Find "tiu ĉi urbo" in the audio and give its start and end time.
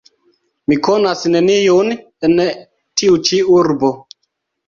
3.01-3.93